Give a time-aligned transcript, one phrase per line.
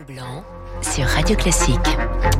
[0.00, 0.42] Blanc
[0.80, 1.76] sur Radio Classique.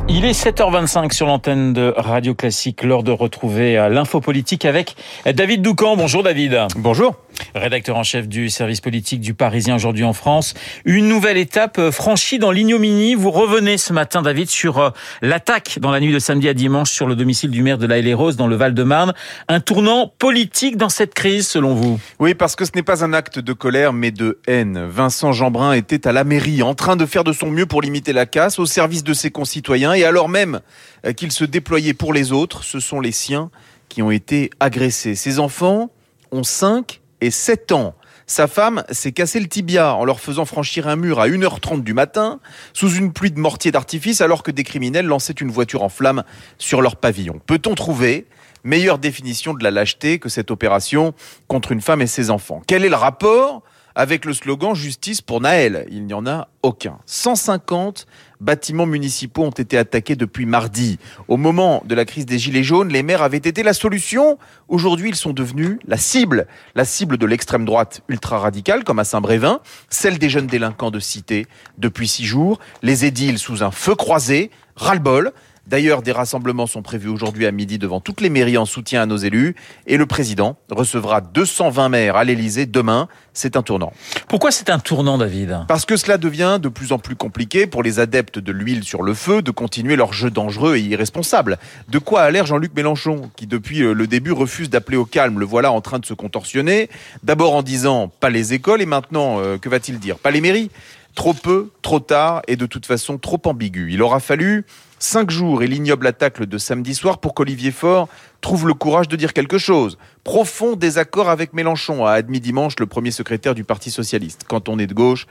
[0.09, 4.95] Il est 7h25 sur l'antenne de Radio Classique, l'heure de retrouver euh, l'info politique avec
[5.25, 5.95] David Doucan.
[5.95, 6.59] Bonjour David.
[6.77, 7.13] Bonjour.
[7.55, 10.53] Rédacteur en chef du service politique du Parisien aujourd'hui en France.
[10.85, 13.15] Une nouvelle étape euh, franchie dans l'ignominie.
[13.15, 14.89] Vous revenez ce matin, David, sur euh,
[15.21, 18.01] l'attaque dans la nuit de samedi à dimanche sur le domicile du maire de la
[18.01, 19.13] les roses dans le Val-de-Marne.
[19.47, 21.99] Un tournant politique dans cette crise, selon vous?
[22.19, 24.85] Oui, parce que ce n'est pas un acte de colère, mais de haine.
[24.87, 28.13] Vincent Jeanbrun était à la mairie, en train de faire de son mieux pour limiter
[28.13, 30.59] la casse, au service de ses concitoyens, et alors même
[31.05, 33.49] euh, qu'il se déployait pour les autres, ce sont les siens
[33.89, 35.15] qui ont été agressés.
[35.15, 35.91] Ses enfants
[36.31, 37.95] ont 5 et 7 ans.
[38.25, 41.93] Sa femme s'est cassé le tibia en leur faisant franchir un mur à 1h30 du
[41.93, 42.39] matin,
[42.73, 46.23] sous une pluie de mortiers d'artifice, alors que des criminels lançaient une voiture en flammes
[46.57, 47.41] sur leur pavillon.
[47.45, 48.27] Peut-on trouver
[48.63, 51.13] meilleure définition de la lâcheté que cette opération
[51.47, 52.61] contre une femme et ses enfants?
[52.65, 53.63] Quel est le rapport
[53.95, 55.85] avec le slogan Justice pour Naël.
[55.89, 56.97] Il n'y en a aucun.
[57.05, 58.05] 150
[58.39, 60.99] bâtiments municipaux ont été attaqués depuis mardi.
[61.27, 64.37] Au moment de la crise des Gilets jaunes, les maires avaient été la solution.
[64.67, 66.47] Aujourd'hui, ils sont devenus la cible.
[66.75, 71.45] La cible de l'extrême droite ultra-radicale, comme à Saint-Brévin, celle des jeunes délinquants de cité
[71.77, 75.31] depuis six jours, les édiles sous un feu croisé, ras-le-bol.
[75.65, 79.05] D'ailleurs, des rassemblements sont prévus aujourd'hui à midi devant toutes les mairies en soutien à
[79.05, 79.55] nos élus.
[79.87, 83.07] Et le président recevra 220 maires à l'Elysée demain.
[83.31, 83.93] C'est un tournant.
[84.27, 85.59] Pourquoi c'est un tournant, David?
[85.69, 89.03] Parce que cela devient de plus en plus compliqué pour les adeptes de l'huile sur
[89.03, 91.57] le feu de continuer leur jeu dangereux et irresponsable.
[91.87, 95.39] De quoi a l'air Jean-Luc Mélenchon, qui depuis euh, le début refuse d'appeler au calme.
[95.39, 96.89] Le voilà en train de se contorsionner.
[97.23, 100.17] D'abord en disant pas les écoles et maintenant, euh, que va-t-il dire?
[100.17, 100.69] Pas les mairies
[101.15, 103.91] Trop peu, trop tard et de toute façon trop ambigu.
[103.91, 104.65] Il aura fallu
[105.03, 108.07] cinq jours et l'ignoble attaque de samedi soir pour qu'Olivier Faure
[108.41, 109.97] trouve le courage de dire quelque chose.
[110.23, 114.45] Profond désaccord avec Mélenchon, a admis dimanche le premier secrétaire du Parti socialiste.
[114.47, 115.27] Quand on est de gauche,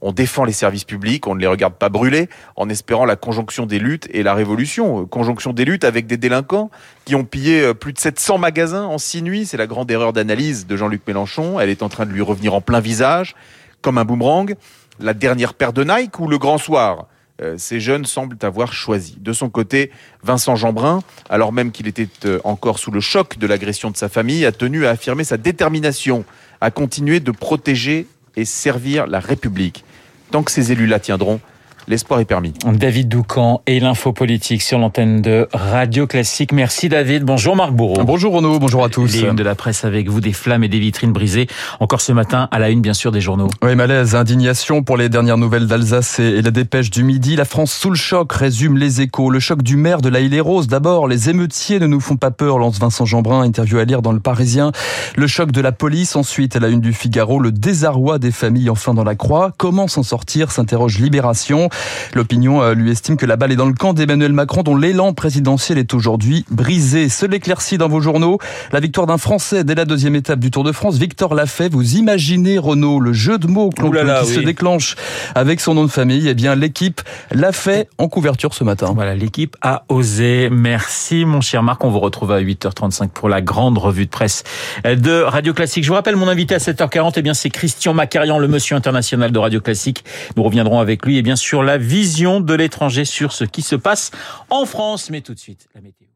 [0.00, 3.64] on défend les services publics, on ne les regarde pas brûler, en espérant la conjonction
[3.64, 5.06] des luttes et la révolution.
[5.06, 6.70] Conjonction des luttes avec des délinquants
[7.04, 9.46] qui ont pillé euh, plus de 700 magasins en six nuits.
[9.46, 11.60] C'est la grande erreur d'analyse de Jean-Luc Mélenchon.
[11.60, 13.34] Elle est en train de lui revenir en plein visage,
[13.80, 14.56] comme un boomerang
[15.00, 17.06] la dernière paire de Nike ou le grand soir?
[17.40, 19.16] Euh, ces jeunes semblent avoir choisi.
[19.18, 19.90] De son côté,
[20.22, 24.08] Vincent Jeanbrun, alors même qu'il était euh, encore sous le choc de l'agression de sa
[24.08, 26.24] famille, a tenu à affirmer sa détermination
[26.60, 29.84] à continuer de protéger et servir la République.
[30.30, 31.40] Tant que ces élus la tiendront,
[31.88, 32.52] L'espoir est permis.
[32.64, 36.52] David Doucan et l'info politique sur l'antenne de Radio Classique.
[36.52, 37.24] Merci David.
[37.24, 38.04] Bonjour Marc Bourreau.
[38.04, 39.12] Bonjour Renaud, bonjour à tous.
[39.12, 41.48] Les de la presse avec vous, des flammes et des vitrines brisées.
[41.80, 43.48] Encore ce matin, à la une bien sûr des journaux.
[43.62, 47.36] Oui, malaise, indignation pour les dernières nouvelles d'Alsace et la dépêche du midi.
[47.36, 49.30] La France sous le choc, résume les échos.
[49.30, 50.68] Le choc du maire de la île Rose.
[50.68, 54.12] D'abord, les émeutiers ne nous font pas peur, lance Vincent Jeanbrun, interview à lire dans
[54.12, 54.72] le Parisien.
[55.16, 56.16] Le choc de la police.
[56.16, 59.52] Ensuite, à la une du Figaro, le désarroi des familles enfin dans la croix.
[59.58, 61.68] Comment s'en sortir s'interroge Libération.
[62.14, 65.12] L'opinion euh, lui estime que la balle est dans le camp d'Emmanuel Macron dont l'élan
[65.12, 67.08] présidentiel est aujourd'hui brisé.
[67.08, 68.38] Ce l'éclaircit dans vos journaux.
[68.72, 71.68] La victoire d'un Français dès la deuxième étape du Tour de France, Victor Lafay.
[71.68, 74.96] Vous imaginez, Renaud, le jeu de mots qui se déclenche
[75.34, 76.28] avec son nom de famille.
[76.28, 77.00] Eh bien, l'équipe
[77.30, 78.92] l'a fait en couverture ce matin.
[78.94, 80.48] Voilà, l'équipe a osé.
[80.50, 81.84] Merci, mon cher Marc.
[81.84, 84.44] On vous retrouve à 8h35 pour la grande revue de presse
[84.84, 85.84] de Radio Classique.
[85.84, 87.14] Je vous rappelle mon invité à 7h40.
[87.16, 90.04] Eh bien, c'est Christian Macarian, le monsieur international de Radio Classique.
[90.36, 93.76] Nous reviendrons avec lui, et bien sûr, la vision de l'étranger sur ce qui se
[93.76, 94.10] passe
[94.50, 95.10] en France.
[95.10, 96.11] Mais tout de suite, la météo.